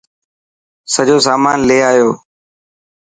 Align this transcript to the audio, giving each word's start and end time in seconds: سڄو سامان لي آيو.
سڄو 0.93 1.17
سامان 1.27 1.57
لي 1.67 1.77
آيو. 1.89 2.09